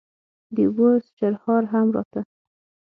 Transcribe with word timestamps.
د 0.55 0.57
اوبو 0.67 0.87
شرهار 1.17 1.63
هم 1.73 1.87
راته. 1.95 2.21